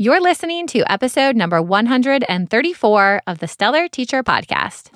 You're 0.00 0.22
listening 0.22 0.66
to 0.68 0.90
episode 0.90 1.36
number 1.36 1.60
134 1.60 3.20
of 3.26 3.38
the 3.38 3.46
Stellar 3.46 3.86
Teacher 3.86 4.22
Podcast. 4.22 4.88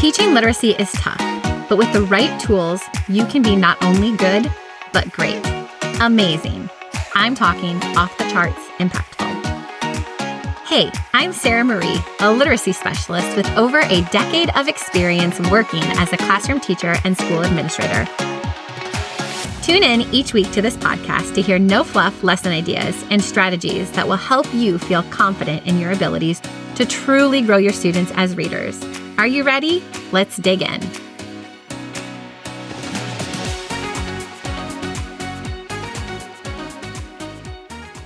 Teaching 0.00 0.34
literacy 0.34 0.70
is 0.70 0.90
tough, 0.94 1.20
but 1.68 1.78
with 1.78 1.92
the 1.92 2.02
right 2.02 2.40
tools, 2.40 2.82
you 3.06 3.24
can 3.26 3.40
be 3.40 3.54
not 3.54 3.80
only 3.84 4.16
good, 4.16 4.50
but 4.92 5.12
great. 5.12 5.40
Amazing. 6.00 6.70
I'm 7.14 7.36
talking 7.36 7.80
off 7.96 8.18
the 8.18 8.24
charts 8.24 8.58
impactful. 8.78 9.30
Hey, 10.66 10.90
I'm 11.12 11.32
Sarah 11.32 11.62
Marie, 11.62 12.00
a 12.18 12.32
literacy 12.32 12.72
specialist 12.72 13.36
with 13.36 13.48
over 13.56 13.78
a 13.78 14.02
decade 14.10 14.50
of 14.56 14.66
experience 14.66 15.38
working 15.52 15.84
as 15.84 16.12
a 16.12 16.16
classroom 16.16 16.58
teacher 16.58 16.96
and 17.04 17.16
school 17.16 17.42
administrator. 17.42 18.08
Tune 19.66 19.82
in 19.82 20.02
each 20.14 20.32
week 20.32 20.48
to 20.52 20.62
this 20.62 20.76
podcast 20.76 21.34
to 21.34 21.42
hear 21.42 21.58
no 21.58 21.82
fluff 21.82 22.22
lesson 22.22 22.52
ideas 22.52 23.04
and 23.10 23.20
strategies 23.20 23.90
that 23.96 24.06
will 24.06 24.14
help 24.14 24.46
you 24.54 24.78
feel 24.78 25.02
confident 25.10 25.66
in 25.66 25.80
your 25.80 25.90
abilities 25.90 26.40
to 26.76 26.86
truly 26.86 27.42
grow 27.42 27.56
your 27.56 27.72
students 27.72 28.12
as 28.14 28.36
readers. 28.36 28.80
Are 29.18 29.26
you 29.26 29.42
ready? 29.42 29.82
Let's 30.12 30.36
dig 30.36 30.62
in. 30.62 30.80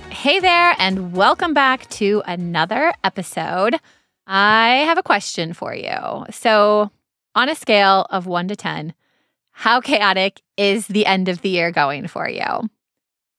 Hey 0.09 0.39
there, 0.39 0.73
and 0.79 1.13
welcome 1.13 1.53
back 1.53 1.87
to 1.89 2.23
another 2.25 2.91
episode. 3.03 3.75
I 4.25 4.83
have 4.87 4.97
a 4.97 5.03
question 5.03 5.53
for 5.53 5.75
you. 5.75 6.25
So, 6.31 6.89
on 7.35 7.49
a 7.49 7.55
scale 7.55 8.07
of 8.09 8.25
one 8.25 8.47
to 8.47 8.55
10, 8.55 8.95
how 9.61 9.79
chaotic 9.79 10.41
is 10.57 10.87
the 10.87 11.05
end 11.05 11.29
of 11.29 11.41
the 11.43 11.49
year 11.49 11.71
going 11.71 12.07
for 12.07 12.27
you? 12.27 12.41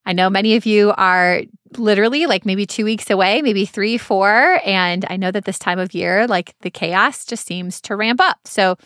I 0.07 0.13
know 0.13 0.31
many 0.31 0.55
of 0.55 0.65
you 0.65 0.93
are 0.97 1.43
literally 1.77 2.27
like 2.27 2.47
maybe 2.47 2.65
two 2.65 2.85
weeks 2.85 3.11
away, 3.11 3.43
maybe 3.43 3.67
three, 3.67 3.99
four. 3.99 4.61
And 4.65 5.05
I 5.11 5.17
know 5.17 5.33
that 5.33 5.47
this 5.47 5.59
time 5.59 5.81
of 5.81 5.95
year, 5.95 6.29
like 6.29 6.55
the 6.61 6.71
chaos 6.71 7.25
just 7.25 7.45
seems 7.45 7.81
to 7.81 7.97
ramp 7.97 8.21
up. 8.21 8.39
So, 8.45 8.77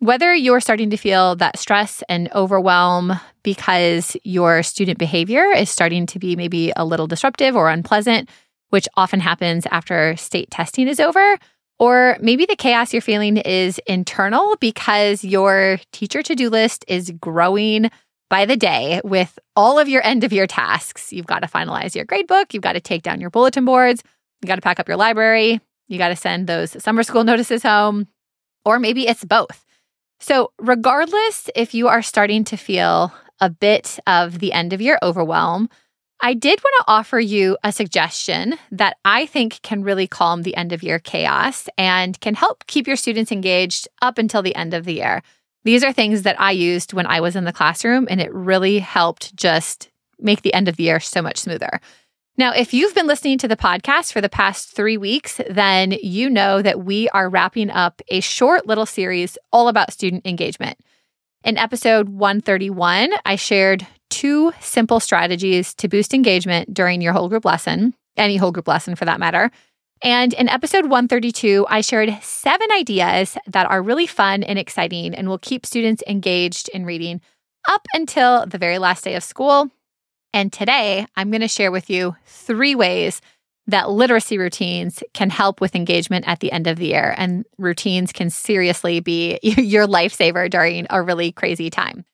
whether 0.00 0.34
you're 0.34 0.60
starting 0.60 0.90
to 0.90 0.98
feel 0.98 1.36
that 1.36 1.58
stress 1.58 2.02
and 2.10 2.30
overwhelm 2.34 3.18
because 3.42 4.14
your 4.22 4.62
student 4.62 4.98
behavior 4.98 5.44
is 5.56 5.70
starting 5.70 6.04
to 6.04 6.18
be 6.18 6.36
maybe 6.36 6.70
a 6.76 6.84
little 6.84 7.06
disruptive 7.06 7.56
or 7.56 7.70
unpleasant, 7.70 8.28
which 8.68 8.88
often 8.94 9.20
happens 9.20 9.64
after 9.70 10.14
state 10.16 10.50
testing 10.50 10.88
is 10.88 11.00
over, 11.00 11.38
or 11.78 12.16
maybe 12.20 12.46
the 12.46 12.56
chaos 12.56 12.92
you're 12.92 13.02
feeling 13.02 13.36
is 13.36 13.80
internal 13.86 14.56
because 14.60 15.24
your 15.24 15.78
teacher 15.92 16.22
to 16.22 16.34
do 16.34 16.48
list 16.50 16.84
is 16.88 17.10
growing 17.20 17.90
by 18.30 18.46
the 18.46 18.56
day 18.56 19.00
with 19.04 19.38
all 19.56 19.78
of 19.78 19.88
your 19.88 20.04
end 20.04 20.24
of 20.24 20.32
year 20.32 20.46
tasks. 20.46 21.12
You've 21.12 21.26
got 21.26 21.40
to 21.40 21.48
finalize 21.48 21.94
your 21.94 22.04
gradebook, 22.04 22.52
you've 22.52 22.62
got 22.62 22.72
to 22.72 22.80
take 22.80 23.02
down 23.02 23.20
your 23.20 23.30
bulletin 23.30 23.64
boards, 23.64 24.02
you 24.42 24.46
got 24.46 24.56
to 24.56 24.62
pack 24.62 24.80
up 24.80 24.88
your 24.88 24.96
library, 24.96 25.60
you 25.88 25.98
got 25.98 26.08
to 26.08 26.16
send 26.16 26.46
those 26.46 26.82
summer 26.82 27.02
school 27.02 27.24
notices 27.24 27.62
home, 27.62 28.06
or 28.64 28.78
maybe 28.78 29.06
it's 29.06 29.24
both. 29.24 29.64
So, 30.20 30.52
regardless 30.58 31.50
if 31.54 31.74
you 31.74 31.88
are 31.88 32.02
starting 32.02 32.44
to 32.44 32.56
feel 32.56 33.12
a 33.40 33.50
bit 33.50 33.98
of 34.06 34.38
the 34.38 34.52
end 34.52 34.72
of 34.72 34.80
your 34.80 34.98
overwhelm, 35.02 35.68
I 36.20 36.34
did 36.34 36.60
want 36.62 36.74
to 36.78 36.92
offer 36.92 37.20
you 37.20 37.58
a 37.62 37.72
suggestion 37.72 38.54
that 38.70 38.96
I 39.04 39.26
think 39.26 39.60
can 39.62 39.82
really 39.82 40.06
calm 40.06 40.42
the 40.42 40.56
end 40.56 40.72
of 40.72 40.82
year 40.82 40.98
chaos 40.98 41.68
and 41.76 42.18
can 42.20 42.34
help 42.34 42.66
keep 42.66 42.86
your 42.86 42.96
students 42.96 43.32
engaged 43.32 43.88
up 44.00 44.16
until 44.16 44.40
the 44.40 44.54
end 44.54 44.74
of 44.74 44.84
the 44.84 44.94
year. 44.94 45.22
These 45.64 45.82
are 45.82 45.92
things 45.92 46.22
that 46.22 46.40
I 46.40 46.52
used 46.52 46.92
when 46.92 47.06
I 47.06 47.20
was 47.20 47.36
in 47.36 47.44
the 47.44 47.52
classroom, 47.52 48.06
and 48.10 48.20
it 48.20 48.32
really 48.32 48.78
helped 48.78 49.34
just 49.34 49.90
make 50.18 50.42
the 50.42 50.54
end 50.54 50.68
of 50.68 50.76
the 50.76 50.84
year 50.84 51.00
so 51.00 51.20
much 51.22 51.38
smoother. 51.38 51.80
Now, 52.36 52.52
if 52.52 52.74
you've 52.74 52.94
been 52.94 53.06
listening 53.06 53.38
to 53.38 53.48
the 53.48 53.56
podcast 53.56 54.12
for 54.12 54.20
the 54.20 54.28
past 54.28 54.74
three 54.74 54.96
weeks, 54.96 55.40
then 55.48 55.92
you 56.02 56.28
know 56.28 56.62
that 56.62 56.84
we 56.84 57.08
are 57.10 57.30
wrapping 57.30 57.70
up 57.70 58.02
a 58.08 58.20
short 58.20 58.66
little 58.66 58.86
series 58.86 59.38
all 59.52 59.68
about 59.68 59.92
student 59.92 60.26
engagement. 60.26 60.78
In 61.44 61.56
episode 61.56 62.08
131, 62.08 63.10
I 63.24 63.36
shared 63.36 63.86
two 64.10 64.52
simple 64.60 65.00
strategies 65.00 65.74
to 65.74 65.88
boost 65.88 66.14
engagement 66.14 66.72
during 66.72 67.00
your 67.00 67.12
whole 67.12 67.28
group 67.28 67.44
lesson, 67.44 67.94
any 68.16 68.36
whole 68.36 68.52
group 68.52 68.68
lesson 68.68 68.94
for 68.94 69.04
that 69.04 69.20
matter. 69.20 69.50
And 70.02 70.32
in 70.34 70.48
episode 70.48 70.84
132, 70.84 71.66
I 71.68 71.80
shared 71.80 72.16
seven 72.22 72.68
ideas 72.72 73.38
that 73.46 73.70
are 73.70 73.82
really 73.82 74.06
fun 74.06 74.42
and 74.42 74.58
exciting 74.58 75.14
and 75.14 75.28
will 75.28 75.38
keep 75.38 75.64
students 75.64 76.02
engaged 76.06 76.68
in 76.70 76.84
reading 76.84 77.20
up 77.68 77.86
until 77.94 78.44
the 78.46 78.58
very 78.58 78.78
last 78.78 79.04
day 79.04 79.14
of 79.14 79.24
school 79.24 79.70
and 80.34 80.52
today, 80.52 81.06
I'm 81.14 81.30
going 81.30 81.42
to 81.42 81.48
share 81.48 81.70
with 81.70 81.88
you 81.88 82.16
three 82.26 82.74
ways 82.74 83.22
that 83.68 83.88
literacy 83.88 84.36
routines 84.36 85.00
can 85.14 85.30
help 85.30 85.60
with 85.60 85.76
engagement 85.76 86.26
at 86.26 86.40
the 86.40 86.50
end 86.50 86.66
of 86.66 86.76
the 86.76 86.88
year. 86.88 87.14
And 87.16 87.46
routines 87.56 88.12
can 88.12 88.30
seriously 88.30 88.98
be 88.98 89.38
your 89.42 89.86
lifesaver 89.86 90.50
during 90.50 90.88
a 90.90 91.00
really 91.00 91.30
crazy 91.30 91.70
time. 91.70 92.04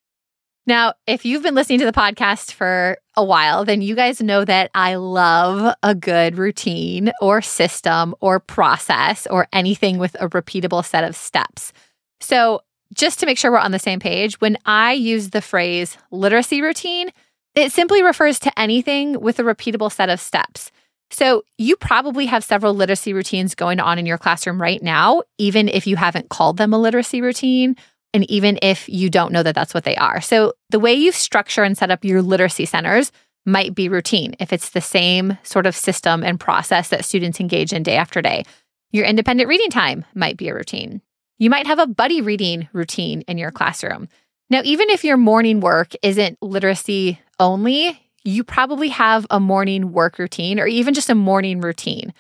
Now, 0.67 0.95
if 1.07 1.25
you've 1.25 1.43
been 1.43 1.55
listening 1.55 1.79
to 1.81 1.85
the 1.85 1.93
podcast 1.93 2.53
for 2.53 2.99
a 3.17 3.25
while, 3.25 3.65
then 3.65 3.83
you 3.83 3.95
guys 3.95 4.21
know 4.21 4.45
that 4.45 4.71
I 4.75 4.97
love 4.97 5.75
a 5.83 5.95
good 5.95 6.37
routine 6.37 7.11
or 7.21 7.41
system 7.43 8.15
or 8.21 8.41
process 8.41 9.27
or 9.27 9.49
anything 9.53 9.99
with 9.99 10.15
a 10.21 10.29
repeatable 10.29 10.85
set 10.85 11.05
of 11.05 11.17
steps. 11.17 11.73
So, 12.21 12.61
just 12.93 13.21
to 13.21 13.27
make 13.27 13.39
sure 13.39 13.53
we're 13.53 13.59
on 13.59 13.71
the 13.71 13.79
same 13.79 14.01
page, 14.01 14.41
when 14.41 14.59
I 14.67 14.93
use 14.93 15.31
the 15.31 15.41
phrase 15.41 15.97
literacy 16.11 16.61
routine, 16.61 17.11
it 17.55 17.73
simply 17.73 18.03
refers 18.03 18.39
to 18.41 18.59
anything 18.59 19.21
with 19.21 19.39
a 19.39 19.45
repeatable 19.45 19.93
set 19.93 20.09
of 20.09 20.21
steps. 20.21 20.71
So, 21.11 21.43
you 21.57 21.77
probably 21.77 22.27
have 22.27 22.45
several 22.45 22.75
literacy 22.75 23.13
routines 23.13 23.55
going 23.55 23.81
on 23.81 23.99
in 23.99 24.07
your 24.07 24.19
classroom 24.19 24.61
right 24.61 24.83
now, 24.83 25.23
even 25.39 25.69
if 25.69 25.87
you 25.87 25.97
haven't 25.97 26.29
called 26.29 26.59
them 26.59 26.73
a 26.73 26.79
literacy 26.79 27.23
routine, 27.23 27.77
and 28.13 28.29
even 28.31 28.59
if 28.63 28.89
you 28.89 29.11
don't 29.11 29.33
know 29.33 29.43
that 29.43 29.55
that's 29.55 29.75
what 29.75 29.85
they 29.85 29.97
are. 29.97 30.21
So, 30.21 30.55
the 30.71 30.81
way 30.81 30.95
you 30.95 31.13
structure 31.13 31.63
and 31.63 31.77
set 31.77 31.91
up 31.91 32.05
your 32.05 32.23
literacy 32.23 32.67
centers 32.67 33.13
might 33.47 33.75
be 33.75 33.89
routine 33.89 34.35
if 34.39 34.53
it's 34.53 34.71
the 34.71 34.81
same 34.81 35.39
sort 35.43 35.67
of 35.67 35.77
system 35.77 36.23
and 36.23 36.39
process 36.39 36.89
that 36.89 37.05
students 37.05 37.41
engage 37.41 37.73
in 37.73 37.83
day 37.83 37.97
after 37.97 38.21
day. 38.21 38.45
Your 38.93 39.07
independent 39.07 39.49
reading 39.49 39.71
time 39.71 40.05
might 40.15 40.37
be 40.37 40.49
a 40.49 40.55
routine. 40.55 41.01
You 41.39 41.49
might 41.49 41.67
have 41.67 41.79
a 41.79 41.87
buddy 41.87 42.21
reading 42.21 42.69
routine 42.73 43.23
in 43.23 43.39
your 43.39 43.51
classroom. 43.51 44.09
Now, 44.51 44.63
even 44.65 44.91
if 44.91 45.05
your 45.05 45.17
morning 45.17 45.61
work 45.61 45.93
isn't 46.03 46.39
literacy 46.43 47.21
only, 47.39 47.99
you 48.25 48.45
probably 48.45 48.89
have 48.89 49.27
a 49.31 49.41
morning 49.41 49.93
work 49.93 50.19
routine 50.19 50.61
or 50.61 50.67
even 50.67 50.93
just 50.93 51.09
a 51.09 51.15
morning 51.15 51.61
routine. 51.61 52.13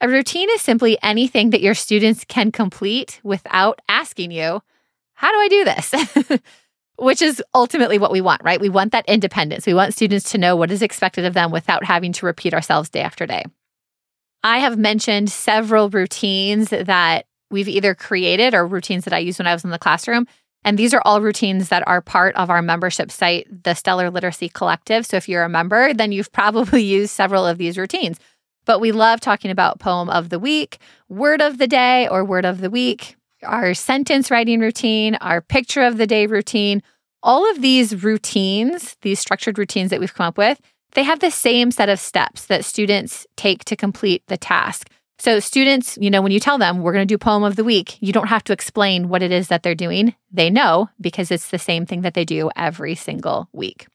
A 0.00 0.08
routine 0.08 0.50
is 0.50 0.60
simply 0.60 0.98
anything 1.02 1.50
that 1.50 1.60
your 1.60 1.74
students 1.74 2.24
can 2.24 2.50
complete 2.50 3.20
without 3.22 3.80
asking 3.88 4.32
you, 4.32 4.60
How 5.14 5.30
do 5.30 5.38
I 5.38 5.48
do 5.48 5.64
this? 5.64 6.40
Which 6.96 7.22
is 7.22 7.42
ultimately 7.54 7.98
what 7.98 8.12
we 8.12 8.20
want, 8.20 8.42
right? 8.44 8.60
We 8.60 8.68
want 8.68 8.92
that 8.92 9.08
independence. 9.08 9.66
We 9.66 9.74
want 9.74 9.94
students 9.94 10.30
to 10.32 10.38
know 10.38 10.54
what 10.54 10.70
is 10.70 10.82
expected 10.82 11.24
of 11.24 11.34
them 11.34 11.50
without 11.50 11.84
having 11.84 12.12
to 12.12 12.26
repeat 12.26 12.54
ourselves 12.54 12.88
day 12.88 13.00
after 13.00 13.26
day. 13.26 13.44
I 14.44 14.58
have 14.58 14.78
mentioned 14.78 15.30
several 15.30 15.90
routines 15.90 16.70
that 16.70 17.26
we've 17.50 17.68
either 17.68 17.94
created 17.94 18.54
or 18.54 18.66
routines 18.66 19.04
that 19.04 19.12
I 19.12 19.18
used 19.18 19.38
when 19.38 19.46
I 19.46 19.54
was 19.54 19.64
in 19.64 19.70
the 19.70 19.78
classroom 19.78 20.26
and 20.64 20.78
these 20.78 20.94
are 20.94 21.02
all 21.04 21.20
routines 21.20 21.68
that 21.68 21.86
are 21.86 22.00
part 22.00 22.34
of 22.36 22.48
our 22.48 22.62
membership 22.62 23.10
site, 23.10 23.46
the 23.64 23.74
Stellar 23.74 24.10
Literacy 24.10 24.48
Collective. 24.48 25.04
So 25.04 25.18
if 25.18 25.28
you're 25.28 25.44
a 25.44 25.48
member, 25.48 25.92
then 25.92 26.10
you've 26.10 26.32
probably 26.32 26.82
used 26.82 27.12
several 27.12 27.46
of 27.46 27.58
these 27.58 27.76
routines. 27.76 28.18
But 28.64 28.80
we 28.80 28.92
love 28.92 29.20
talking 29.20 29.50
about 29.50 29.78
poem 29.78 30.08
of 30.08 30.30
the 30.30 30.38
week, 30.38 30.78
word 31.10 31.42
of 31.42 31.58
the 31.58 31.66
day 31.66 32.08
or 32.08 32.24
word 32.24 32.46
of 32.46 32.62
the 32.62 32.70
week, 32.70 33.16
our 33.44 33.74
sentence 33.74 34.30
writing 34.30 34.60
routine, 34.60 35.16
our 35.16 35.40
picture 35.40 35.82
of 35.82 35.96
the 35.98 36.06
day 36.06 36.26
routine. 36.26 36.82
All 37.22 37.50
of 37.50 37.62
these 37.62 38.02
routines, 38.02 38.96
these 39.02 39.18
structured 39.18 39.58
routines 39.58 39.90
that 39.90 40.00
we've 40.00 40.14
come 40.14 40.26
up 40.26 40.38
with, 40.38 40.60
they 40.92 41.02
have 41.02 41.20
the 41.20 41.30
same 41.30 41.70
set 41.70 41.88
of 41.88 41.98
steps 41.98 42.46
that 42.46 42.64
students 42.64 43.26
take 43.36 43.64
to 43.64 43.76
complete 43.76 44.22
the 44.28 44.36
task. 44.36 44.90
So, 45.18 45.40
students, 45.40 45.96
you 46.00 46.10
know, 46.10 46.20
when 46.20 46.32
you 46.32 46.40
tell 46.40 46.58
them 46.58 46.82
we're 46.82 46.92
going 46.92 47.06
to 47.06 47.12
do 47.12 47.18
poem 47.18 47.44
of 47.44 47.56
the 47.56 47.64
week, 47.64 47.96
you 48.00 48.12
don't 48.12 48.28
have 48.28 48.44
to 48.44 48.52
explain 48.52 49.08
what 49.08 49.22
it 49.22 49.30
is 49.30 49.48
that 49.48 49.62
they're 49.62 49.74
doing. 49.74 50.14
They 50.30 50.50
know 50.50 50.90
because 51.00 51.30
it's 51.30 51.50
the 51.50 51.58
same 51.58 51.86
thing 51.86 52.02
that 52.02 52.14
they 52.14 52.24
do 52.24 52.50
every 52.56 52.94
single 52.94 53.48
week. 53.52 53.86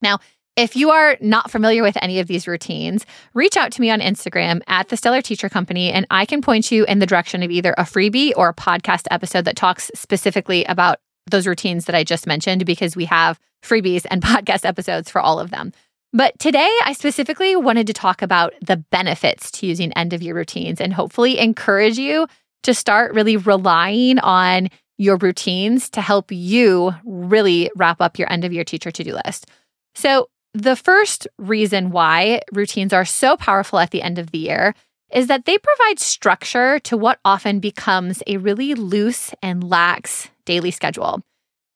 Now, 0.00 0.18
if 0.56 0.74
you 0.74 0.90
are 0.90 1.18
not 1.20 1.50
familiar 1.50 1.82
with 1.82 1.98
any 2.00 2.18
of 2.18 2.28
these 2.28 2.48
routines, 2.48 3.04
reach 3.34 3.58
out 3.58 3.72
to 3.72 3.80
me 3.82 3.90
on 3.90 4.00
Instagram 4.00 4.62
at 4.66 4.88
the 4.88 4.96
Stellar 4.96 5.20
Teacher 5.20 5.50
Company, 5.50 5.92
and 5.92 6.06
I 6.10 6.24
can 6.24 6.40
point 6.40 6.72
you 6.72 6.84
in 6.86 6.98
the 6.98 7.06
direction 7.06 7.42
of 7.42 7.50
either 7.50 7.74
a 7.76 7.82
freebie 7.82 8.32
or 8.36 8.48
a 8.48 8.54
podcast 8.54 9.06
episode 9.10 9.44
that 9.44 9.56
talks 9.56 9.90
specifically 9.94 10.64
about 10.64 10.98
those 11.30 11.46
routines 11.46 11.84
that 11.84 11.94
I 11.94 12.04
just 12.04 12.26
mentioned, 12.26 12.64
because 12.64 12.96
we 12.96 13.04
have 13.04 13.38
freebies 13.62 14.06
and 14.10 14.22
podcast 14.22 14.64
episodes 14.64 15.10
for 15.10 15.20
all 15.20 15.38
of 15.38 15.50
them. 15.50 15.72
But 16.12 16.38
today, 16.38 16.74
I 16.84 16.94
specifically 16.94 17.54
wanted 17.56 17.86
to 17.88 17.92
talk 17.92 18.22
about 18.22 18.54
the 18.62 18.78
benefits 18.78 19.50
to 19.52 19.66
using 19.66 19.92
end 19.92 20.14
of 20.14 20.22
year 20.22 20.34
routines 20.34 20.80
and 20.80 20.94
hopefully 20.94 21.38
encourage 21.38 21.98
you 21.98 22.26
to 22.62 22.72
start 22.72 23.12
really 23.12 23.36
relying 23.36 24.18
on 24.20 24.68
your 24.96 25.18
routines 25.18 25.90
to 25.90 26.00
help 26.00 26.32
you 26.32 26.94
really 27.04 27.70
wrap 27.76 28.00
up 28.00 28.18
your 28.18 28.32
end 28.32 28.46
of 28.46 28.52
year 28.54 28.64
teacher 28.64 28.90
to 28.90 29.04
do 29.04 29.18
list. 29.26 29.46
So, 29.94 30.28
the 30.56 30.76
first 30.76 31.28
reason 31.38 31.90
why 31.90 32.40
routines 32.50 32.94
are 32.94 33.04
so 33.04 33.36
powerful 33.36 33.78
at 33.78 33.90
the 33.90 34.00
end 34.00 34.18
of 34.18 34.30
the 34.30 34.38
year 34.38 34.74
is 35.12 35.26
that 35.26 35.44
they 35.44 35.58
provide 35.58 35.98
structure 35.98 36.78
to 36.80 36.96
what 36.96 37.20
often 37.24 37.60
becomes 37.60 38.22
a 38.26 38.38
really 38.38 38.74
loose 38.74 39.34
and 39.42 39.62
lax 39.62 40.28
daily 40.46 40.70
schedule. 40.70 41.22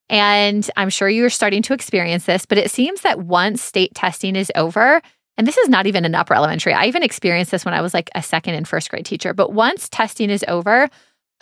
And 0.09 0.69
I'm 0.77 0.89
sure 0.89 1.09
you're 1.09 1.31
starting 1.31 1.63
to 1.63 1.75
experience 1.75 2.25
this, 2.25 2.47
but 2.47 2.59
it 2.59 2.71
seems 2.71 3.03
that 3.03 3.21
once 3.21 3.63
state 3.63 3.95
testing 3.95 4.35
is 4.35 4.51
over, 4.57 5.03
and 5.37 5.47
this 5.47 5.59
is 5.59 5.69
not 5.69 5.87
even 5.87 6.07
in 6.07 6.15
upper 6.15 6.35
elementary, 6.35 6.73
I 6.73 6.87
even 6.87 7.03
experienced 7.03 7.51
this 7.51 7.67
when 7.67 7.75
I 7.75 7.83
was 7.83 7.93
like 7.93 8.11
a 8.15 8.23
second 8.23 8.55
and 8.55 8.67
first 8.67 8.91
grade 8.91 9.05
teacher, 9.05 9.35
but 9.35 9.53
once 9.53 9.89
testing 9.91 10.31
is 10.31 10.45
over, 10.49 10.89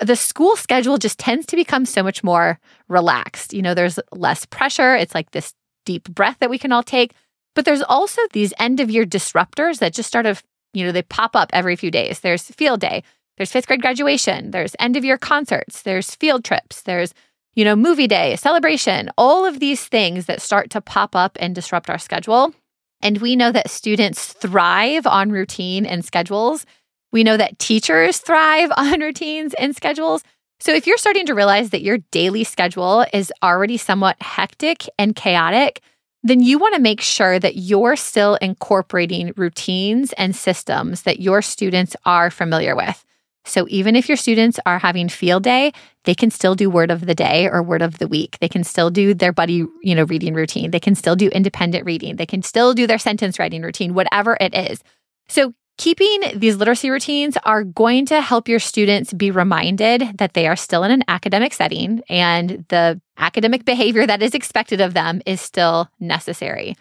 the 0.00 0.16
school 0.16 0.56
schedule 0.56 0.98
just 0.98 1.18
tends 1.18 1.46
to 1.46 1.56
become 1.56 1.86
so 1.86 2.02
much 2.02 2.24
more 2.24 2.58
relaxed. 2.88 3.54
You 3.54 3.62
know, 3.62 3.74
there's 3.74 3.98
less 4.12 4.44
pressure. 4.44 4.96
It's 4.96 5.14
like 5.14 5.30
this 5.30 5.54
deep 5.86 6.12
breath 6.12 6.36
that 6.40 6.50
we 6.50 6.58
can 6.58 6.72
all 6.72 6.82
take. 6.82 7.14
But 7.54 7.64
there's 7.64 7.82
also 7.82 8.20
these 8.32 8.54
end 8.58 8.80
of 8.80 8.90
year 8.90 9.04
disruptors 9.04 9.78
that 9.78 9.94
just 9.94 10.12
sort 10.12 10.26
of, 10.26 10.42
you 10.72 10.84
know, 10.84 10.92
they 10.92 11.02
pop 11.02 11.34
up 11.34 11.50
every 11.52 11.76
few 11.76 11.90
days. 11.90 12.20
There's 12.20 12.44
field 12.44 12.80
day, 12.80 13.02
there's 13.36 13.52
fifth 13.52 13.66
grade 13.66 13.82
graduation, 13.82 14.50
there's 14.50 14.76
end 14.78 14.96
of 14.96 15.04
year 15.04 15.18
concerts, 15.18 15.82
there's 15.82 16.14
field 16.14 16.44
trips, 16.44 16.82
there's, 16.82 17.14
you 17.54 17.64
know, 17.64 17.76
movie 17.76 18.06
day, 18.06 18.36
celebration, 18.36 19.10
all 19.16 19.44
of 19.44 19.60
these 19.60 19.84
things 19.84 20.26
that 20.26 20.42
start 20.42 20.70
to 20.70 20.80
pop 20.80 21.16
up 21.16 21.36
and 21.40 21.54
disrupt 21.54 21.90
our 21.90 21.98
schedule. 21.98 22.54
And 23.00 23.18
we 23.18 23.36
know 23.36 23.52
that 23.52 23.70
students 23.70 24.32
thrive 24.32 25.06
on 25.06 25.30
routine 25.30 25.86
and 25.86 26.04
schedules. 26.04 26.66
We 27.12 27.24
know 27.24 27.36
that 27.36 27.58
teachers 27.58 28.18
thrive 28.18 28.70
on 28.76 29.00
routines 29.00 29.54
and 29.54 29.74
schedules. 29.74 30.22
So 30.60 30.74
if 30.74 30.86
you're 30.86 30.98
starting 30.98 31.26
to 31.26 31.34
realize 31.34 31.70
that 31.70 31.82
your 31.82 31.98
daily 32.10 32.44
schedule 32.44 33.06
is 33.12 33.32
already 33.42 33.76
somewhat 33.76 34.20
hectic 34.20 34.84
and 34.98 35.14
chaotic, 35.14 35.80
then 36.22 36.40
you 36.40 36.58
want 36.58 36.74
to 36.74 36.80
make 36.80 37.00
sure 37.00 37.38
that 37.38 37.56
you're 37.56 37.96
still 37.96 38.34
incorporating 38.36 39.32
routines 39.36 40.12
and 40.14 40.34
systems 40.34 41.02
that 41.02 41.20
your 41.20 41.42
students 41.42 41.94
are 42.04 42.30
familiar 42.30 42.74
with. 42.74 43.04
So 43.44 43.66
even 43.70 43.96
if 43.96 44.08
your 44.08 44.16
students 44.16 44.60
are 44.66 44.78
having 44.78 45.08
field 45.08 45.42
day, 45.42 45.72
they 46.04 46.14
can 46.14 46.30
still 46.30 46.54
do 46.54 46.68
word 46.68 46.90
of 46.90 47.06
the 47.06 47.14
day 47.14 47.48
or 47.48 47.62
word 47.62 47.82
of 47.82 47.98
the 47.98 48.08
week. 48.08 48.36
They 48.40 48.48
can 48.48 48.62
still 48.62 48.90
do 48.90 49.14
their 49.14 49.32
buddy, 49.32 49.64
you 49.82 49.94
know, 49.94 50.04
reading 50.04 50.34
routine. 50.34 50.70
They 50.70 50.80
can 50.80 50.94
still 50.94 51.16
do 51.16 51.28
independent 51.28 51.86
reading. 51.86 52.16
They 52.16 52.26
can 52.26 52.42
still 52.42 52.74
do 52.74 52.86
their 52.86 52.98
sentence 52.98 53.38
writing 53.38 53.62
routine, 53.62 53.94
whatever 53.94 54.36
it 54.40 54.54
is. 54.54 54.82
So 55.28 55.54
Keeping 55.78 56.22
these 56.34 56.56
literacy 56.56 56.90
routines 56.90 57.38
are 57.44 57.62
going 57.62 58.04
to 58.06 58.20
help 58.20 58.48
your 58.48 58.58
students 58.58 59.12
be 59.12 59.30
reminded 59.30 60.18
that 60.18 60.34
they 60.34 60.48
are 60.48 60.56
still 60.56 60.82
in 60.82 60.90
an 60.90 61.04
academic 61.06 61.52
setting 61.52 62.02
and 62.08 62.64
the 62.68 63.00
academic 63.16 63.64
behavior 63.64 64.04
that 64.04 64.20
is 64.20 64.34
expected 64.34 64.80
of 64.80 64.92
them 64.92 65.22
is 65.24 65.40
still 65.40 65.88
necessary. 66.00 66.74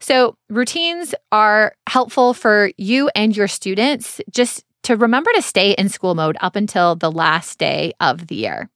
So, 0.00 0.36
routines 0.48 1.16
are 1.32 1.74
helpful 1.88 2.32
for 2.32 2.70
you 2.78 3.10
and 3.16 3.36
your 3.36 3.48
students 3.48 4.20
just 4.30 4.64
to 4.84 4.96
remember 4.96 5.32
to 5.34 5.42
stay 5.42 5.72
in 5.72 5.88
school 5.88 6.14
mode 6.14 6.36
up 6.40 6.54
until 6.54 6.94
the 6.94 7.10
last 7.10 7.58
day 7.58 7.92
of 7.98 8.28
the 8.28 8.36
year. 8.36 8.70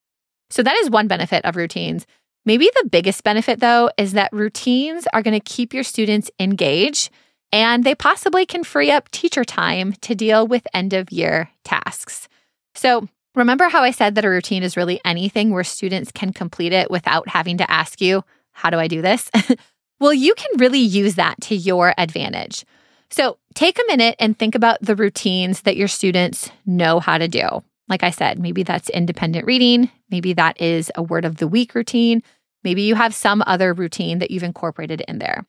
So, 0.50 0.64
that 0.64 0.76
is 0.78 0.90
one 0.90 1.06
benefit 1.06 1.44
of 1.44 1.54
routines. 1.54 2.04
Maybe 2.44 2.68
the 2.82 2.88
biggest 2.88 3.22
benefit, 3.22 3.60
though, 3.60 3.90
is 3.96 4.14
that 4.14 4.32
routines 4.32 5.06
are 5.12 5.22
going 5.22 5.38
to 5.38 5.52
keep 5.54 5.72
your 5.72 5.84
students 5.84 6.32
engaged 6.40 7.10
and 7.52 7.84
they 7.84 7.94
possibly 7.94 8.44
can 8.46 8.64
free 8.64 8.90
up 8.90 9.10
teacher 9.10 9.44
time 9.44 9.94
to 10.00 10.14
deal 10.14 10.46
with 10.46 10.66
end 10.74 10.92
of 10.92 11.10
year 11.10 11.50
tasks. 11.64 12.28
So, 12.74 13.08
remember 13.34 13.68
how 13.68 13.82
I 13.82 13.90
said 13.90 14.14
that 14.14 14.24
a 14.24 14.30
routine 14.30 14.62
is 14.62 14.76
really 14.76 15.00
anything 15.04 15.50
where 15.50 15.64
students 15.64 16.12
can 16.12 16.32
complete 16.32 16.72
it 16.72 16.90
without 16.90 17.28
having 17.28 17.58
to 17.58 17.70
ask 17.70 18.00
you, 18.00 18.24
How 18.52 18.70
do 18.70 18.78
I 18.78 18.88
do 18.88 19.02
this? 19.02 19.30
well, 20.00 20.12
you 20.12 20.34
can 20.34 20.58
really 20.58 20.78
use 20.78 21.14
that 21.14 21.40
to 21.42 21.56
your 21.56 21.94
advantage. 21.96 22.64
So, 23.10 23.38
take 23.54 23.78
a 23.78 23.86
minute 23.86 24.16
and 24.18 24.38
think 24.38 24.54
about 24.54 24.82
the 24.82 24.96
routines 24.96 25.62
that 25.62 25.76
your 25.76 25.88
students 25.88 26.50
know 26.66 27.00
how 27.00 27.18
to 27.18 27.28
do. 27.28 27.62
Like 27.88 28.02
I 28.02 28.10
said, 28.10 28.38
maybe 28.38 28.62
that's 28.62 28.90
independent 28.90 29.46
reading, 29.46 29.90
maybe 30.10 30.34
that 30.34 30.60
is 30.60 30.92
a 30.94 31.02
word 31.02 31.24
of 31.24 31.38
the 31.38 31.48
week 31.48 31.74
routine, 31.74 32.22
maybe 32.62 32.82
you 32.82 32.94
have 32.94 33.14
some 33.14 33.42
other 33.46 33.72
routine 33.72 34.18
that 34.18 34.30
you've 34.30 34.42
incorporated 34.42 35.02
in 35.08 35.18
there. 35.18 35.46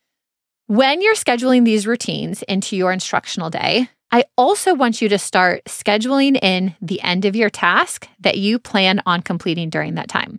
When 0.70 1.02
you're 1.02 1.16
scheduling 1.16 1.64
these 1.64 1.84
routines 1.84 2.42
into 2.42 2.76
your 2.76 2.92
instructional 2.92 3.50
day, 3.50 3.88
I 4.12 4.22
also 4.38 4.72
want 4.72 5.02
you 5.02 5.08
to 5.08 5.18
start 5.18 5.64
scheduling 5.64 6.38
in 6.40 6.76
the 6.80 7.02
end 7.02 7.24
of 7.24 7.34
your 7.34 7.50
task 7.50 8.06
that 8.20 8.38
you 8.38 8.60
plan 8.60 9.02
on 9.04 9.22
completing 9.22 9.68
during 9.68 9.96
that 9.96 10.06
time. 10.06 10.38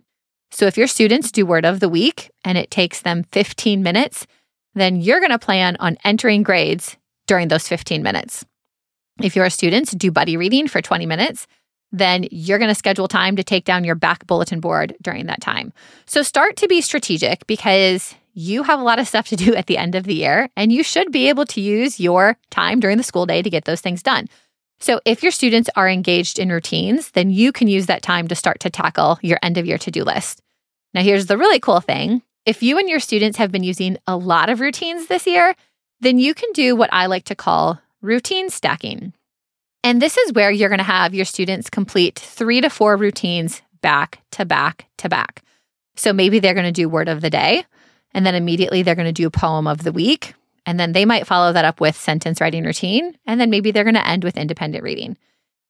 So 0.50 0.64
if 0.64 0.78
your 0.78 0.86
students 0.86 1.32
do 1.32 1.44
word 1.44 1.66
of 1.66 1.80
the 1.80 1.88
week 1.90 2.30
and 2.46 2.56
it 2.56 2.70
takes 2.70 3.02
them 3.02 3.24
15 3.32 3.82
minutes, 3.82 4.26
then 4.74 5.02
you're 5.02 5.20
going 5.20 5.32
to 5.32 5.38
plan 5.38 5.76
on 5.80 5.98
entering 6.02 6.42
grades 6.42 6.96
during 7.26 7.48
those 7.48 7.68
15 7.68 8.02
minutes. 8.02 8.42
If 9.20 9.36
your 9.36 9.50
students 9.50 9.92
do 9.92 10.10
buddy 10.10 10.38
reading 10.38 10.66
for 10.66 10.80
20 10.80 11.04
minutes, 11.04 11.46
then 11.90 12.26
you're 12.30 12.58
going 12.58 12.70
to 12.70 12.74
schedule 12.74 13.06
time 13.06 13.36
to 13.36 13.44
take 13.44 13.66
down 13.66 13.84
your 13.84 13.96
back 13.96 14.26
bulletin 14.26 14.60
board 14.60 14.96
during 15.02 15.26
that 15.26 15.42
time. 15.42 15.74
So 16.06 16.22
start 16.22 16.56
to 16.56 16.68
be 16.68 16.80
strategic 16.80 17.46
because 17.46 18.14
you 18.34 18.62
have 18.62 18.80
a 18.80 18.84
lot 18.84 18.98
of 18.98 19.08
stuff 19.08 19.28
to 19.28 19.36
do 19.36 19.54
at 19.54 19.66
the 19.66 19.78
end 19.78 19.94
of 19.94 20.04
the 20.04 20.14
year, 20.14 20.48
and 20.56 20.72
you 20.72 20.82
should 20.82 21.12
be 21.12 21.28
able 21.28 21.46
to 21.46 21.60
use 21.60 22.00
your 22.00 22.36
time 22.50 22.80
during 22.80 22.96
the 22.96 23.04
school 23.04 23.26
day 23.26 23.42
to 23.42 23.50
get 23.50 23.64
those 23.64 23.80
things 23.80 24.02
done. 24.02 24.28
So, 24.80 25.00
if 25.04 25.22
your 25.22 25.32
students 25.32 25.70
are 25.76 25.88
engaged 25.88 26.38
in 26.38 26.50
routines, 26.50 27.12
then 27.12 27.30
you 27.30 27.52
can 27.52 27.68
use 27.68 27.86
that 27.86 28.02
time 28.02 28.26
to 28.28 28.34
start 28.34 28.58
to 28.60 28.70
tackle 28.70 29.18
your 29.22 29.38
end 29.42 29.58
of 29.58 29.66
year 29.66 29.78
to 29.78 29.90
do 29.90 30.02
list. 30.02 30.42
Now, 30.92 31.02
here's 31.02 31.26
the 31.26 31.38
really 31.38 31.60
cool 31.60 31.80
thing 31.80 32.22
if 32.44 32.62
you 32.62 32.78
and 32.78 32.88
your 32.88 33.00
students 33.00 33.38
have 33.38 33.52
been 33.52 33.62
using 33.62 33.96
a 34.06 34.16
lot 34.16 34.48
of 34.48 34.60
routines 34.60 35.06
this 35.06 35.26
year, 35.26 35.54
then 36.00 36.18
you 36.18 36.34
can 36.34 36.50
do 36.52 36.74
what 36.74 36.92
I 36.92 37.06
like 37.06 37.24
to 37.24 37.36
call 37.36 37.80
routine 38.00 38.50
stacking. 38.50 39.12
And 39.84 40.02
this 40.02 40.16
is 40.16 40.32
where 40.32 40.50
you're 40.50 40.68
going 40.68 40.78
to 40.78 40.84
have 40.84 41.14
your 41.14 41.24
students 41.24 41.70
complete 41.70 42.18
three 42.18 42.60
to 42.60 42.68
four 42.68 42.96
routines 42.96 43.62
back 43.80 44.20
to 44.32 44.44
back 44.44 44.86
to 44.98 45.08
back. 45.08 45.42
So 45.94 46.12
maybe 46.12 46.38
they're 46.38 46.54
going 46.54 46.66
to 46.66 46.72
do 46.72 46.88
word 46.88 47.08
of 47.08 47.20
the 47.20 47.30
day, 47.30 47.64
and 48.14 48.24
then 48.26 48.34
immediately 48.34 48.82
they're 48.82 48.94
going 48.94 49.06
to 49.06 49.12
do 49.12 49.26
a 49.26 49.30
poem 49.30 49.66
of 49.66 49.82
the 49.82 49.92
week. 49.92 50.34
And 50.64 50.78
then 50.78 50.92
they 50.92 51.04
might 51.04 51.26
follow 51.26 51.52
that 51.52 51.64
up 51.64 51.80
with 51.80 51.96
sentence 51.96 52.40
writing 52.40 52.64
routine. 52.64 53.16
And 53.26 53.40
then 53.40 53.50
maybe 53.50 53.70
they're 53.70 53.84
going 53.84 53.94
to 53.94 54.06
end 54.06 54.22
with 54.22 54.36
independent 54.36 54.84
reading. 54.84 55.16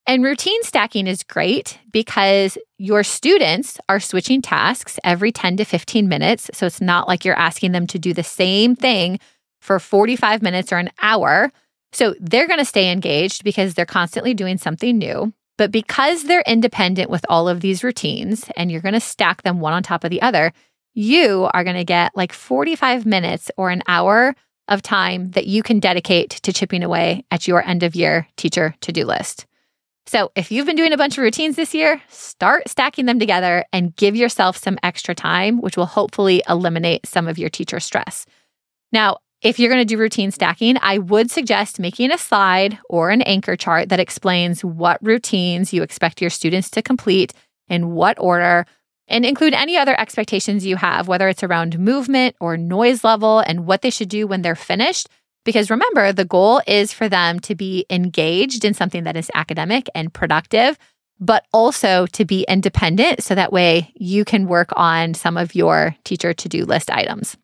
And 0.06 0.24
routine 0.24 0.62
stacking 0.64 1.06
is 1.06 1.22
great 1.22 1.78
because 1.92 2.58
your 2.76 3.04
students 3.04 3.78
are 3.88 4.00
switching 4.00 4.42
tasks 4.42 4.98
every 5.04 5.30
10 5.30 5.58
to 5.58 5.64
15 5.64 6.08
minutes. 6.08 6.50
So 6.52 6.66
it's 6.66 6.80
not 6.80 7.06
like 7.06 7.24
you're 7.24 7.38
asking 7.38 7.72
them 7.72 7.86
to 7.88 7.98
do 7.98 8.12
the 8.12 8.24
same 8.24 8.74
thing 8.74 9.20
for 9.60 9.78
45 9.78 10.42
minutes 10.42 10.72
or 10.72 10.78
an 10.78 10.90
hour. 11.00 11.52
So 11.92 12.14
they're 12.20 12.48
going 12.48 12.58
to 12.58 12.64
stay 12.64 12.90
engaged 12.90 13.44
because 13.44 13.74
they're 13.74 13.86
constantly 13.86 14.34
doing 14.34 14.58
something 14.58 14.98
new. 14.98 15.32
But 15.56 15.70
because 15.70 16.24
they're 16.24 16.42
independent 16.46 17.08
with 17.08 17.24
all 17.28 17.48
of 17.48 17.60
these 17.60 17.84
routines 17.84 18.50
and 18.56 18.72
you're 18.72 18.80
going 18.80 18.94
to 18.94 19.00
stack 19.00 19.42
them 19.42 19.60
one 19.60 19.72
on 19.72 19.84
top 19.84 20.02
of 20.02 20.10
the 20.10 20.22
other, 20.22 20.52
you 20.94 21.48
are 21.52 21.64
going 21.64 21.76
to 21.76 21.84
get 21.84 22.12
like 22.14 22.32
45 22.32 23.06
minutes 23.06 23.50
or 23.56 23.70
an 23.70 23.82
hour 23.86 24.34
of 24.68 24.82
time 24.82 25.30
that 25.32 25.46
you 25.46 25.62
can 25.62 25.80
dedicate 25.80 26.30
to 26.30 26.52
chipping 26.52 26.82
away 26.82 27.24
at 27.30 27.48
your 27.48 27.62
end 27.62 27.82
of 27.82 27.94
year 27.94 28.26
teacher 28.36 28.74
to 28.80 28.92
do 28.92 29.04
list. 29.04 29.46
So, 30.06 30.32
if 30.34 30.50
you've 30.50 30.66
been 30.66 30.76
doing 30.76 30.92
a 30.92 30.96
bunch 30.96 31.16
of 31.16 31.22
routines 31.22 31.54
this 31.54 31.74
year, 31.74 32.02
start 32.08 32.68
stacking 32.68 33.06
them 33.06 33.20
together 33.20 33.64
and 33.72 33.94
give 33.94 34.16
yourself 34.16 34.56
some 34.56 34.78
extra 34.82 35.14
time, 35.14 35.60
which 35.60 35.76
will 35.76 35.86
hopefully 35.86 36.42
eliminate 36.48 37.06
some 37.06 37.28
of 37.28 37.38
your 37.38 37.48
teacher 37.48 37.78
stress. 37.78 38.26
Now, 38.90 39.18
if 39.42 39.58
you're 39.58 39.70
going 39.70 39.80
to 39.80 39.84
do 39.84 39.98
routine 39.98 40.30
stacking, 40.30 40.76
I 40.82 40.98
would 40.98 41.30
suggest 41.30 41.80
making 41.80 42.12
a 42.12 42.18
slide 42.18 42.78
or 42.88 43.10
an 43.10 43.22
anchor 43.22 43.56
chart 43.56 43.88
that 43.88 44.00
explains 44.00 44.64
what 44.64 45.02
routines 45.02 45.72
you 45.72 45.82
expect 45.82 46.20
your 46.20 46.30
students 46.30 46.70
to 46.70 46.82
complete 46.82 47.32
in 47.68 47.92
what 47.92 48.18
order 48.20 48.66
and 49.08 49.24
include 49.24 49.54
any 49.54 49.76
other 49.76 49.98
expectations 49.98 50.64
you 50.64 50.76
have, 50.76 51.08
whether 51.08 51.28
it's 51.28 51.42
around 51.42 51.78
movement 51.78 52.36
or 52.40 52.56
noise 52.56 53.04
level 53.04 53.40
and 53.40 53.66
what 53.66 53.82
they 53.82 53.90
should 53.90 54.08
do 54.08 54.26
when 54.26 54.42
they're 54.42 54.54
finished. 54.54 55.08
Because 55.44 55.70
remember, 55.70 56.12
the 56.12 56.24
goal 56.24 56.62
is 56.66 56.92
for 56.92 57.08
them 57.08 57.40
to 57.40 57.54
be 57.54 57.84
engaged 57.90 58.64
in 58.64 58.74
something 58.74 59.04
that 59.04 59.16
is 59.16 59.30
academic 59.34 59.88
and 59.94 60.12
productive, 60.12 60.78
but 61.18 61.44
also 61.52 62.06
to 62.06 62.24
be 62.24 62.44
independent. 62.48 63.22
So 63.22 63.34
that 63.34 63.52
way 63.52 63.92
you 63.94 64.24
can 64.24 64.46
work 64.46 64.70
on 64.76 65.14
some 65.14 65.36
of 65.36 65.54
your 65.54 65.96
teacher 66.04 66.32
to 66.32 66.48
do 66.48 66.64
list 66.64 66.90
items. 66.90 67.36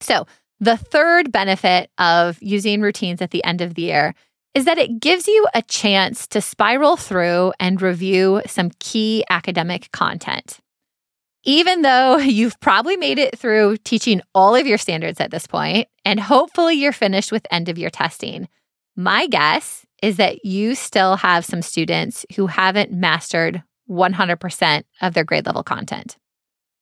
So, 0.00 0.26
the 0.60 0.76
third 0.76 1.32
benefit 1.32 1.90
of 1.98 2.40
using 2.40 2.82
routines 2.82 3.20
at 3.20 3.32
the 3.32 3.42
end 3.42 3.60
of 3.60 3.74
the 3.74 3.82
year 3.82 4.14
is 4.54 4.64
that 4.66 4.78
it 4.78 5.00
gives 5.00 5.26
you 5.26 5.44
a 5.54 5.62
chance 5.62 6.28
to 6.28 6.40
spiral 6.40 6.96
through 6.96 7.52
and 7.58 7.82
review 7.82 8.42
some 8.46 8.70
key 8.78 9.24
academic 9.28 9.90
content 9.90 10.60
even 11.44 11.82
though 11.82 12.16
you've 12.18 12.58
probably 12.60 12.96
made 12.96 13.18
it 13.18 13.38
through 13.38 13.76
teaching 13.78 14.20
all 14.34 14.54
of 14.54 14.66
your 14.66 14.78
standards 14.78 15.20
at 15.20 15.30
this 15.30 15.46
point, 15.46 15.88
and 16.04 16.20
hopefully 16.20 16.74
you're 16.74 16.92
finished 16.92 17.32
with 17.32 17.46
end 17.50 17.68
of 17.68 17.78
year 17.78 17.90
testing, 17.90 18.48
my 18.96 19.26
guess 19.26 19.86
is 20.02 20.16
that 20.16 20.44
you 20.44 20.74
still 20.74 21.16
have 21.16 21.44
some 21.44 21.62
students 21.62 22.26
who 22.34 22.48
haven't 22.48 22.92
mastered 22.92 23.62
100% 23.88 24.82
of 25.00 25.14
their 25.14 25.24
grade 25.24 25.46
level 25.46 25.62
content. 25.62 26.16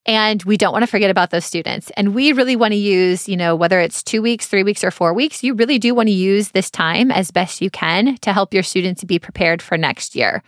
And 0.06 0.42
we 0.44 0.56
don't 0.56 0.72
want 0.72 0.82
to 0.82 0.90
forget 0.90 1.10
about 1.10 1.30
those 1.30 1.44
students. 1.44 1.90
And 1.90 2.14
we 2.14 2.32
really 2.32 2.56
want 2.56 2.72
to 2.72 2.78
use, 2.78 3.28
you 3.28 3.36
know, 3.36 3.54
whether 3.54 3.78
it's 3.80 4.02
two 4.02 4.22
weeks, 4.22 4.46
three 4.46 4.62
weeks, 4.62 4.82
or 4.82 4.90
four 4.90 5.12
weeks, 5.12 5.44
you 5.44 5.54
really 5.54 5.78
do 5.78 5.94
want 5.94 6.08
to 6.08 6.14
use 6.14 6.50
this 6.50 6.70
time 6.70 7.10
as 7.10 7.30
best 7.30 7.60
you 7.60 7.70
can 7.70 8.16
to 8.18 8.32
help 8.32 8.54
your 8.54 8.62
students 8.62 9.04
be 9.04 9.18
prepared 9.18 9.60
for 9.60 9.76
next 9.76 10.16
year. 10.16 10.42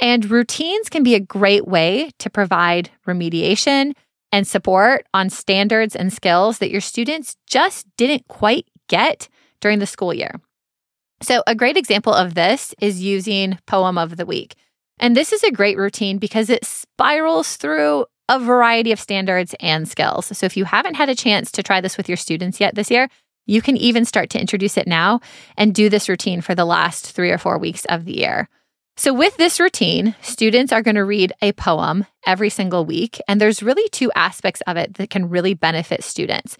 And 0.00 0.30
routines 0.30 0.88
can 0.88 1.02
be 1.02 1.14
a 1.14 1.20
great 1.20 1.66
way 1.66 2.10
to 2.18 2.30
provide 2.30 2.90
remediation 3.06 3.92
and 4.32 4.46
support 4.46 5.06
on 5.14 5.30
standards 5.30 5.94
and 5.94 6.12
skills 6.12 6.58
that 6.58 6.70
your 6.70 6.80
students 6.80 7.36
just 7.46 7.86
didn't 7.96 8.26
quite 8.28 8.66
get 8.88 9.28
during 9.60 9.78
the 9.78 9.86
school 9.86 10.12
year. 10.12 10.40
So, 11.22 11.42
a 11.46 11.54
great 11.54 11.76
example 11.76 12.12
of 12.12 12.34
this 12.34 12.74
is 12.80 13.00
using 13.00 13.58
Poem 13.66 13.96
of 13.96 14.16
the 14.16 14.26
Week. 14.26 14.56
And 14.98 15.16
this 15.16 15.32
is 15.32 15.42
a 15.42 15.52
great 15.52 15.76
routine 15.76 16.18
because 16.18 16.50
it 16.50 16.64
spirals 16.64 17.56
through 17.56 18.06
a 18.28 18.38
variety 18.38 18.92
of 18.92 19.00
standards 19.00 19.54
and 19.60 19.88
skills. 19.88 20.36
So, 20.36 20.44
if 20.44 20.56
you 20.56 20.64
haven't 20.64 20.94
had 20.96 21.08
a 21.08 21.14
chance 21.14 21.52
to 21.52 21.62
try 21.62 21.80
this 21.80 21.96
with 21.96 22.08
your 22.08 22.16
students 22.16 22.60
yet 22.60 22.74
this 22.74 22.90
year, 22.90 23.08
you 23.46 23.62
can 23.62 23.76
even 23.76 24.04
start 24.04 24.30
to 24.30 24.40
introduce 24.40 24.76
it 24.76 24.86
now 24.86 25.20
and 25.56 25.74
do 25.74 25.88
this 25.88 26.08
routine 26.08 26.40
for 26.40 26.54
the 26.54 26.64
last 26.64 27.12
three 27.12 27.30
or 27.30 27.38
four 27.38 27.58
weeks 27.58 27.84
of 27.86 28.04
the 28.04 28.18
year. 28.18 28.48
So, 28.96 29.12
with 29.12 29.36
this 29.36 29.58
routine, 29.58 30.14
students 30.22 30.72
are 30.72 30.82
going 30.82 30.94
to 30.94 31.04
read 31.04 31.32
a 31.42 31.52
poem 31.52 32.06
every 32.26 32.48
single 32.48 32.84
week. 32.84 33.20
And 33.26 33.40
there's 33.40 33.62
really 33.62 33.88
two 33.88 34.12
aspects 34.14 34.60
of 34.68 34.76
it 34.76 34.94
that 34.94 35.10
can 35.10 35.28
really 35.28 35.54
benefit 35.54 36.04
students. 36.04 36.56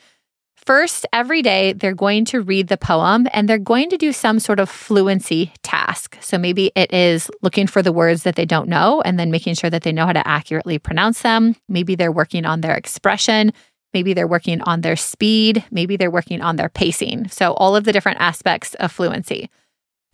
First, 0.56 1.06
every 1.12 1.42
day 1.42 1.74
they're 1.74 1.94
going 1.94 2.24
to 2.26 2.40
read 2.40 2.68
the 2.68 2.78
poem 2.78 3.28
and 3.32 3.46
they're 3.48 3.58
going 3.58 3.90
to 3.90 3.98
do 3.98 4.12
some 4.12 4.40
sort 4.40 4.58
of 4.58 4.70
fluency 4.70 5.52
task. 5.62 6.16
So 6.22 6.38
maybe 6.38 6.72
it 6.74 6.92
is 6.92 7.30
looking 7.42 7.66
for 7.66 7.82
the 7.82 7.92
words 7.92 8.22
that 8.22 8.34
they 8.34 8.46
don't 8.46 8.68
know 8.68 9.02
and 9.02 9.20
then 9.20 9.30
making 9.30 9.54
sure 9.54 9.68
that 9.68 9.82
they 9.82 9.92
know 9.92 10.06
how 10.06 10.14
to 10.14 10.26
accurately 10.26 10.78
pronounce 10.78 11.20
them. 11.20 11.54
Maybe 11.68 11.94
they're 11.96 12.10
working 12.10 12.46
on 12.46 12.62
their 12.62 12.74
expression. 12.74 13.52
Maybe 13.92 14.14
they're 14.14 14.26
working 14.26 14.62
on 14.62 14.80
their 14.80 14.96
speed. 14.96 15.62
Maybe 15.70 15.98
they're 15.98 16.10
working 16.10 16.40
on 16.40 16.56
their 16.56 16.70
pacing. 16.70 17.28
So, 17.28 17.52
all 17.52 17.76
of 17.76 17.84
the 17.84 17.92
different 17.92 18.20
aspects 18.20 18.74
of 18.74 18.90
fluency. 18.90 19.50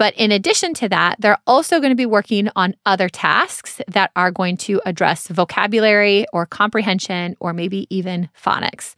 But 0.00 0.14
in 0.14 0.32
addition 0.32 0.72
to 0.76 0.88
that, 0.88 1.16
they're 1.18 1.42
also 1.46 1.78
going 1.78 1.90
to 1.90 1.94
be 1.94 2.06
working 2.06 2.48
on 2.56 2.74
other 2.86 3.10
tasks 3.10 3.82
that 3.86 4.10
are 4.16 4.30
going 4.30 4.56
to 4.56 4.80
address 4.86 5.28
vocabulary 5.28 6.24
or 6.32 6.46
comprehension 6.46 7.36
or 7.38 7.52
maybe 7.52 7.86
even 7.94 8.30
phonics. 8.34 8.94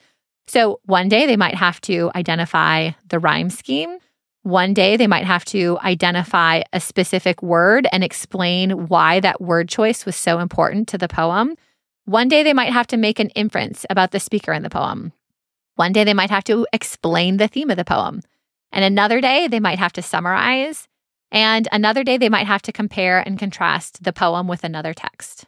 So 0.47 0.78
one 0.85 1.09
day 1.09 1.26
they 1.26 1.37
might 1.37 1.56
have 1.56 1.80
to 1.80 2.12
identify 2.14 2.92
the 3.09 3.18
rhyme 3.18 3.50
scheme. 3.50 3.99
One 4.44 4.75
day 4.75 4.97
they 4.97 5.09
might 5.09 5.25
have 5.25 5.44
to 5.47 5.76
identify 5.82 6.62
a 6.73 6.78
specific 6.78 7.42
word 7.42 7.88
and 7.90 8.04
explain 8.04 8.87
why 8.87 9.18
that 9.18 9.40
word 9.40 9.68
choice 9.68 10.06
was 10.06 10.14
so 10.14 10.38
important 10.38 10.87
to 10.90 10.99
the 10.99 11.09
poem. 11.09 11.56
One 12.04 12.28
day 12.28 12.44
they 12.44 12.52
might 12.52 12.73
have 12.73 12.87
to 12.87 12.97
make 12.97 13.18
an 13.18 13.30
inference 13.30 13.85
about 13.90 14.12
the 14.12 14.21
speaker 14.21 14.52
in 14.52 14.62
the 14.62 14.71
poem. 14.71 15.12
One 15.75 15.92
day 15.92 16.04
they 16.04 16.14
might 16.14 16.30
have 16.30 16.44
to 16.44 16.64
explain 16.73 17.38
the 17.38 17.49
theme 17.49 17.71
of 17.71 17.76
the 17.76 17.85
poem. 17.85 18.23
And 18.71 18.85
another 18.85 19.21
day 19.21 19.49
they 19.49 19.59
might 19.59 19.80
have 19.80 19.92
to 19.94 20.02
summarize. 20.02 20.87
And 21.32 21.66
another 21.72 22.04
day 22.04 22.18
they 22.18 22.28
might 22.28 22.46
have 22.46 22.62
to 22.62 22.72
compare 22.72 23.18
and 23.18 23.38
contrast 23.38 24.04
the 24.04 24.12
poem 24.12 24.46
with 24.46 24.62
another 24.62 24.92
text. 24.92 25.46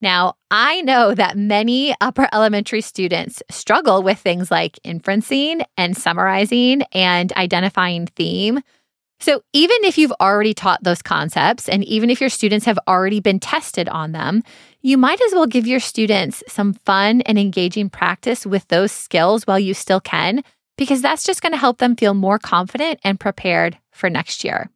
Now, 0.00 0.36
I 0.50 0.80
know 0.80 1.14
that 1.14 1.36
many 1.36 1.94
upper 2.00 2.26
elementary 2.32 2.80
students 2.80 3.42
struggle 3.50 4.02
with 4.02 4.18
things 4.18 4.50
like 4.50 4.78
inferencing 4.84 5.62
and 5.76 5.94
summarizing 5.94 6.82
and 6.92 7.32
identifying 7.32 8.06
theme. 8.06 8.60
So, 9.18 9.42
even 9.52 9.76
if 9.82 9.98
you've 9.98 10.14
already 10.18 10.54
taught 10.54 10.82
those 10.82 11.02
concepts, 11.02 11.68
and 11.68 11.84
even 11.84 12.08
if 12.08 12.22
your 12.22 12.30
students 12.30 12.64
have 12.64 12.78
already 12.88 13.20
been 13.20 13.38
tested 13.38 13.86
on 13.90 14.12
them, 14.12 14.42
you 14.80 14.96
might 14.96 15.20
as 15.20 15.32
well 15.34 15.46
give 15.46 15.66
your 15.66 15.80
students 15.80 16.42
some 16.48 16.72
fun 16.72 17.20
and 17.22 17.38
engaging 17.38 17.90
practice 17.90 18.46
with 18.46 18.66
those 18.68 18.92
skills 18.92 19.46
while 19.46 19.58
you 19.58 19.74
still 19.74 20.00
can, 20.00 20.42
because 20.78 21.02
that's 21.02 21.24
just 21.24 21.42
going 21.42 21.52
to 21.52 21.58
help 21.58 21.76
them 21.76 21.96
feel 21.96 22.14
more 22.14 22.38
confident 22.38 22.98
and 23.04 23.20
prepared 23.20 23.76
for 23.92 24.08
next 24.08 24.42
year. 24.44 24.70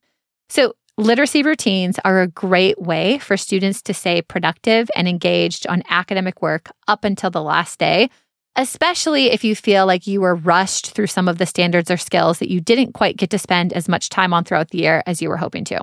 So, 0.54 0.76
Literacy 0.96 1.42
routines 1.42 1.98
are 2.04 2.22
a 2.22 2.28
great 2.28 2.80
way 2.80 3.18
for 3.18 3.36
students 3.36 3.82
to 3.82 3.92
stay 3.92 4.22
productive 4.22 4.88
and 4.94 5.08
engaged 5.08 5.66
on 5.66 5.82
academic 5.90 6.40
work 6.40 6.70
up 6.86 7.02
until 7.02 7.30
the 7.30 7.42
last 7.42 7.80
day, 7.80 8.08
especially 8.54 9.32
if 9.32 9.42
you 9.42 9.56
feel 9.56 9.84
like 9.86 10.06
you 10.06 10.20
were 10.20 10.36
rushed 10.36 10.92
through 10.92 11.08
some 11.08 11.26
of 11.26 11.38
the 11.38 11.46
standards 11.46 11.90
or 11.90 11.96
skills 11.96 12.38
that 12.38 12.48
you 12.48 12.60
didn't 12.60 12.92
quite 12.92 13.16
get 13.16 13.30
to 13.30 13.38
spend 13.40 13.72
as 13.72 13.88
much 13.88 14.08
time 14.08 14.32
on 14.32 14.44
throughout 14.44 14.70
the 14.70 14.78
year 14.78 15.02
as 15.04 15.20
you 15.20 15.28
were 15.28 15.36
hoping 15.36 15.64
to. 15.64 15.82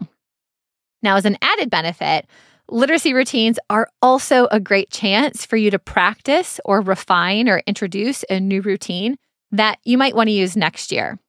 Now, 1.04 1.18
as 1.18 1.26
an 1.26 1.38
added 1.42 1.70
benefit, 1.70 2.26
literacy 2.70 3.14
routines 3.14 3.60
are 3.70 3.90
also 4.02 4.48
a 4.50 4.62
great 4.62 4.92
chance 4.92 5.46
for 5.46 5.58
you 5.58 5.70
to 5.72 5.80
practice 5.80 6.62
or 6.64 6.80
refine 6.80 7.50
or 7.50 7.62
introduce 7.68 8.24
a 8.30 8.40
new 8.40 8.62
routine 8.62 9.18
that 9.52 9.78
you 9.84 9.98
might 9.98 10.16
want 10.16 10.30
to 10.30 10.34
use 10.34 10.56
next 10.56 10.90
year. 10.94 11.20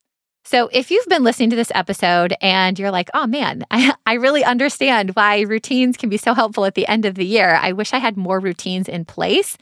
So, 0.44 0.68
if 0.72 0.90
you've 0.90 1.06
been 1.06 1.22
listening 1.22 1.50
to 1.50 1.56
this 1.56 1.70
episode 1.74 2.34
and 2.40 2.78
you're 2.78 2.90
like, 2.90 3.10
oh 3.14 3.26
man, 3.26 3.64
I, 3.70 3.94
I 4.06 4.14
really 4.14 4.44
understand 4.44 5.10
why 5.10 5.40
routines 5.42 5.96
can 5.96 6.08
be 6.08 6.16
so 6.16 6.34
helpful 6.34 6.64
at 6.64 6.74
the 6.74 6.86
end 6.86 7.04
of 7.04 7.14
the 7.14 7.24
year. 7.24 7.58
I 7.60 7.72
wish 7.72 7.92
I 7.92 7.98
had 7.98 8.16
more 8.16 8.40
routines 8.40 8.88
in 8.88 9.04
place. 9.04 9.56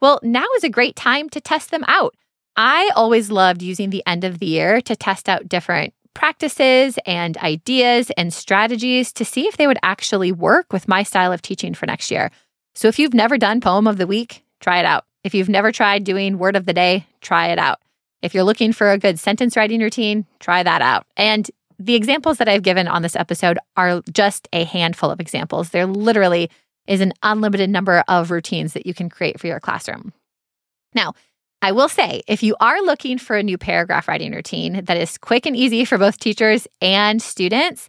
Well, 0.00 0.20
now 0.22 0.44
is 0.56 0.64
a 0.64 0.70
great 0.70 0.96
time 0.96 1.28
to 1.30 1.40
test 1.40 1.70
them 1.70 1.84
out. 1.86 2.14
I 2.56 2.90
always 2.96 3.30
loved 3.30 3.62
using 3.62 3.90
the 3.90 4.02
end 4.06 4.24
of 4.24 4.38
the 4.38 4.46
year 4.46 4.80
to 4.82 4.96
test 4.96 5.28
out 5.28 5.48
different 5.48 5.94
practices 6.14 6.98
and 7.06 7.36
ideas 7.38 8.10
and 8.16 8.32
strategies 8.32 9.12
to 9.12 9.24
see 9.24 9.46
if 9.46 9.56
they 9.56 9.66
would 9.66 9.78
actually 9.82 10.32
work 10.32 10.72
with 10.72 10.88
my 10.88 11.02
style 11.02 11.32
of 11.32 11.42
teaching 11.42 11.74
for 11.74 11.86
next 11.86 12.10
year. 12.10 12.30
So, 12.74 12.88
if 12.88 12.98
you've 12.98 13.14
never 13.14 13.36
done 13.36 13.60
Poem 13.60 13.86
of 13.86 13.98
the 13.98 14.06
Week, 14.06 14.44
try 14.60 14.78
it 14.78 14.86
out. 14.86 15.04
If 15.24 15.34
you've 15.34 15.48
never 15.48 15.72
tried 15.72 16.04
doing 16.04 16.38
Word 16.38 16.56
of 16.56 16.66
the 16.66 16.72
Day, 16.72 17.06
try 17.20 17.48
it 17.48 17.58
out. 17.58 17.80
If 18.22 18.34
you're 18.34 18.44
looking 18.44 18.72
for 18.72 18.90
a 18.90 18.98
good 18.98 19.18
sentence 19.18 19.56
writing 19.56 19.80
routine, 19.80 20.26
try 20.38 20.62
that 20.62 20.82
out. 20.82 21.06
And 21.16 21.50
the 21.78 21.94
examples 21.94 22.38
that 22.38 22.48
I've 22.48 22.62
given 22.62 22.86
on 22.86 23.02
this 23.02 23.16
episode 23.16 23.58
are 23.76 24.02
just 24.12 24.48
a 24.52 24.64
handful 24.64 25.10
of 25.10 25.20
examples. 25.20 25.70
There 25.70 25.86
literally 25.86 26.50
is 26.86 27.00
an 27.00 27.12
unlimited 27.22 27.70
number 27.70 28.04
of 28.08 28.30
routines 28.30 28.74
that 28.74 28.86
you 28.86 28.92
can 28.92 29.08
create 29.08 29.40
for 29.40 29.46
your 29.46 29.60
classroom. 29.60 30.12
Now, 30.94 31.14
I 31.62 31.72
will 31.72 31.88
say, 31.88 32.22
if 32.26 32.42
you 32.42 32.56
are 32.60 32.80
looking 32.82 33.18
for 33.18 33.36
a 33.36 33.42
new 33.42 33.58
paragraph 33.58 34.08
writing 34.08 34.32
routine 34.32 34.84
that 34.84 34.96
is 34.96 35.18
quick 35.18 35.46
and 35.46 35.56
easy 35.56 35.84
for 35.84 35.98
both 35.98 36.18
teachers 36.18 36.66
and 36.80 37.20
students, 37.20 37.88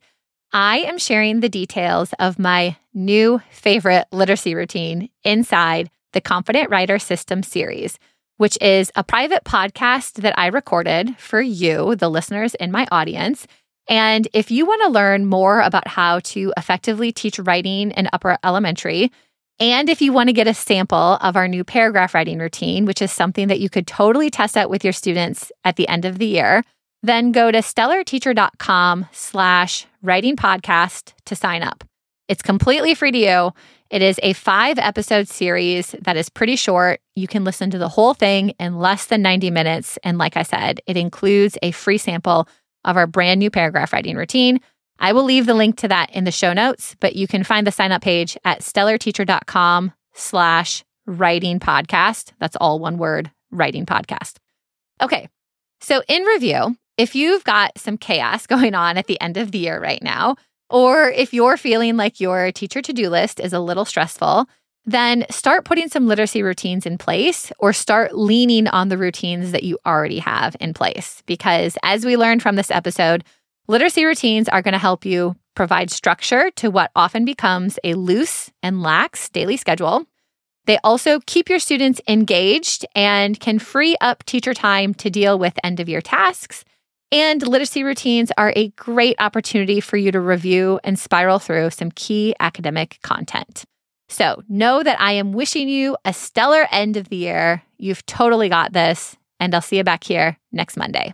I 0.53 0.79
am 0.79 0.97
sharing 0.97 1.39
the 1.39 1.49
details 1.49 2.13
of 2.19 2.37
my 2.37 2.75
new 2.93 3.41
favorite 3.49 4.07
literacy 4.11 4.55
routine 4.55 5.09
inside 5.23 5.89
the 6.11 6.21
Confident 6.21 6.69
Writer 6.69 6.99
System 6.99 7.43
series 7.43 7.97
which 8.41 8.57
is 8.59 8.91
a 8.95 9.03
private 9.03 9.43
podcast 9.43 10.13
that 10.13 10.33
I 10.35 10.47
recorded 10.47 11.15
for 11.19 11.39
you, 11.39 11.95
the 11.95 12.09
listeners 12.09 12.55
in 12.55 12.71
my 12.71 12.87
audience. 12.91 13.45
And 13.87 14.27
if 14.33 14.49
you 14.49 14.65
want 14.65 14.81
to 14.81 14.89
learn 14.89 15.27
more 15.27 15.61
about 15.61 15.87
how 15.87 16.21
to 16.21 16.51
effectively 16.57 17.11
teach 17.11 17.37
writing 17.37 17.91
in 17.91 18.09
upper 18.11 18.39
elementary, 18.43 19.11
and 19.59 19.91
if 19.91 20.01
you 20.01 20.11
want 20.11 20.29
to 20.29 20.33
get 20.33 20.47
a 20.47 20.55
sample 20.55 21.19
of 21.21 21.35
our 21.35 21.47
new 21.47 21.63
paragraph 21.63 22.15
writing 22.15 22.39
routine, 22.39 22.87
which 22.87 23.03
is 23.03 23.11
something 23.11 23.47
that 23.47 23.59
you 23.59 23.69
could 23.69 23.85
totally 23.85 24.31
test 24.31 24.57
out 24.57 24.71
with 24.71 24.83
your 24.83 24.91
students 24.91 25.51
at 25.63 25.75
the 25.75 25.87
end 25.87 26.03
of 26.03 26.17
the 26.17 26.25
year, 26.25 26.63
then 27.03 27.31
go 27.31 27.51
to 27.51 27.59
stellarteacher.com 27.59 29.05
slash 29.11 29.85
writing 30.01 30.35
podcast 30.35 31.13
to 31.25 31.35
sign 31.35 31.61
up. 31.61 31.83
It's 32.31 32.41
completely 32.41 32.95
free 32.95 33.11
to 33.11 33.17
you. 33.17 33.51
It 33.89 34.01
is 34.01 34.17
a 34.23 34.31
five 34.31 34.79
episode 34.79 35.27
series 35.27 35.93
that 35.99 36.15
is 36.15 36.29
pretty 36.29 36.55
short. 36.55 37.01
You 37.13 37.27
can 37.27 37.43
listen 37.43 37.69
to 37.71 37.77
the 37.77 37.89
whole 37.89 38.13
thing 38.13 38.51
in 38.51 38.79
less 38.79 39.07
than 39.07 39.21
90 39.21 39.51
minutes. 39.51 39.99
And 40.01 40.17
like 40.17 40.37
I 40.37 40.43
said, 40.43 40.79
it 40.87 40.95
includes 40.95 41.57
a 41.61 41.71
free 41.71 41.97
sample 41.97 42.47
of 42.85 42.95
our 42.95 43.05
brand 43.05 43.39
new 43.39 43.51
paragraph 43.51 43.91
writing 43.91 44.15
routine. 44.15 44.61
I 44.97 45.11
will 45.11 45.25
leave 45.25 45.45
the 45.45 45.53
link 45.53 45.75
to 45.79 45.89
that 45.89 46.09
in 46.11 46.23
the 46.23 46.31
show 46.31 46.53
notes, 46.53 46.95
but 47.01 47.17
you 47.17 47.27
can 47.27 47.43
find 47.43 47.67
the 47.67 47.71
sign 47.71 47.91
up 47.91 48.01
page 48.01 48.37
at 48.45 48.61
stellarteacher.com 48.61 49.91
slash 50.13 50.85
writing 51.05 51.59
podcast. 51.59 52.31
That's 52.39 52.55
all 52.55 52.79
one 52.79 52.97
word, 52.97 53.29
writing 53.51 53.85
podcast. 53.85 54.37
Okay. 55.01 55.27
So 55.81 56.01
in 56.07 56.23
review, 56.23 56.77
if 56.97 57.13
you've 57.13 57.43
got 57.43 57.77
some 57.77 57.97
chaos 57.97 58.47
going 58.47 58.73
on 58.73 58.97
at 58.97 59.07
the 59.07 59.19
end 59.19 59.35
of 59.35 59.51
the 59.51 59.57
year 59.57 59.81
right 59.81 60.01
now, 60.01 60.37
or 60.71 61.09
if 61.09 61.33
you're 61.33 61.57
feeling 61.57 61.97
like 61.97 62.19
your 62.19 62.51
teacher 62.51 62.81
to 62.81 62.93
do 62.93 63.09
list 63.09 63.39
is 63.39 63.53
a 63.53 63.59
little 63.59 63.85
stressful, 63.85 64.47
then 64.85 65.25
start 65.29 65.65
putting 65.65 65.87
some 65.87 66.07
literacy 66.07 66.41
routines 66.41 66.85
in 66.85 66.97
place 66.97 67.51
or 67.59 67.71
start 67.71 68.17
leaning 68.17 68.67
on 68.67 68.89
the 68.89 68.97
routines 68.97 69.51
that 69.51 69.63
you 69.63 69.77
already 69.85 70.19
have 70.19 70.55
in 70.59 70.73
place. 70.73 71.21
Because 71.25 71.77
as 71.83 72.05
we 72.05 72.17
learned 72.17 72.41
from 72.41 72.55
this 72.55 72.71
episode, 72.71 73.23
literacy 73.67 74.05
routines 74.05 74.49
are 74.49 74.61
going 74.61 74.73
to 74.73 74.79
help 74.79 75.05
you 75.05 75.35
provide 75.55 75.91
structure 75.91 76.49
to 76.51 76.71
what 76.71 76.91
often 76.95 77.25
becomes 77.25 77.77
a 77.83 77.93
loose 77.93 78.49
and 78.63 78.81
lax 78.81 79.29
daily 79.29 79.57
schedule. 79.57 80.05
They 80.65 80.77
also 80.83 81.19
keep 81.25 81.49
your 81.49 81.59
students 81.59 82.01
engaged 82.07 82.85
and 82.95 83.39
can 83.39 83.59
free 83.59 83.95
up 84.01 84.23
teacher 84.23 84.53
time 84.53 84.93
to 84.95 85.09
deal 85.09 85.37
with 85.37 85.59
end 85.63 85.79
of 85.79 85.89
year 85.89 86.01
tasks 86.01 86.63
and 87.11 87.45
literacy 87.45 87.83
routines 87.83 88.31
are 88.37 88.53
a 88.55 88.69
great 88.69 89.15
opportunity 89.19 89.81
for 89.81 89.97
you 89.97 90.11
to 90.11 90.19
review 90.19 90.79
and 90.83 90.97
spiral 90.97 91.39
through 91.39 91.69
some 91.71 91.91
key 91.91 92.35
academic 92.39 92.99
content. 93.03 93.63
So 94.07 94.43
know 94.49 94.83
that 94.83 94.99
I 94.99 95.13
am 95.13 95.31
wishing 95.31 95.69
you 95.69 95.97
a 96.03 96.13
stellar 96.13 96.67
end 96.71 96.97
of 96.97 97.09
the 97.09 97.15
year. 97.15 97.63
You've 97.77 98.05
totally 98.05 98.49
got 98.49 98.73
this. 98.73 99.15
And 99.39 99.55
I'll 99.55 99.61
see 99.61 99.77
you 99.77 99.83
back 99.83 100.03
here 100.03 100.37
next 100.51 100.77
Monday. 100.77 101.13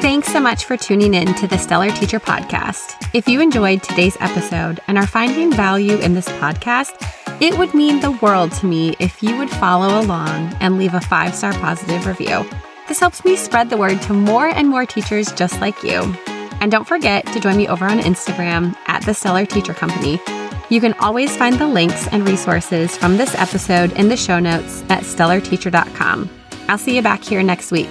Thanks 0.00 0.28
so 0.28 0.40
much 0.40 0.64
for 0.64 0.78
tuning 0.78 1.12
in 1.12 1.34
to 1.34 1.46
the 1.46 1.58
Stellar 1.58 1.90
Teacher 1.90 2.18
Podcast. 2.18 2.94
If 3.14 3.28
you 3.28 3.40
enjoyed 3.40 3.82
today's 3.82 4.16
episode 4.18 4.80
and 4.88 4.96
are 4.96 5.06
finding 5.06 5.52
value 5.52 5.98
in 5.98 6.14
this 6.14 6.28
podcast, 6.30 7.06
it 7.40 7.56
would 7.58 7.74
mean 7.74 8.00
the 8.00 8.10
world 8.10 8.52
to 8.52 8.66
me 8.66 8.94
if 8.98 9.22
you 9.22 9.36
would 9.36 9.50
follow 9.50 10.00
along 10.00 10.54
and 10.60 10.78
leave 10.78 10.94
a 10.94 11.00
five 11.00 11.34
star 11.34 11.52
positive 11.54 12.06
review. 12.06 12.44
This 12.88 13.00
helps 13.00 13.24
me 13.24 13.36
spread 13.36 13.70
the 13.70 13.76
word 13.76 14.02
to 14.02 14.12
more 14.12 14.48
and 14.48 14.68
more 14.68 14.84
teachers 14.84 15.32
just 15.32 15.60
like 15.60 15.82
you. 15.82 16.14
And 16.60 16.70
don't 16.70 16.86
forget 16.86 17.24
to 17.26 17.40
join 17.40 17.56
me 17.56 17.68
over 17.68 17.86
on 17.86 18.00
Instagram 18.00 18.76
at 18.86 19.04
the 19.06 19.14
Stellar 19.14 19.46
Teacher 19.46 19.72
Company. 19.72 20.20
You 20.68 20.80
can 20.80 20.92
always 20.94 21.36
find 21.36 21.58
the 21.58 21.66
links 21.66 22.06
and 22.08 22.28
resources 22.28 22.96
from 22.96 23.16
this 23.16 23.34
episode 23.34 23.92
in 23.92 24.08
the 24.08 24.16
show 24.16 24.38
notes 24.38 24.82
at 24.90 25.02
stellarteacher.com. 25.02 26.28
I'll 26.68 26.78
see 26.78 26.94
you 26.94 27.02
back 27.02 27.24
here 27.24 27.42
next 27.42 27.72
week. 27.72 27.88